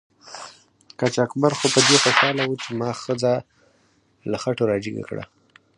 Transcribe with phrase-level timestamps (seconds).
[0.99, 3.33] قاچاقبر خو په دې خوشحاله و چې ما ښځه
[4.31, 5.23] له خټو را جګه کړه.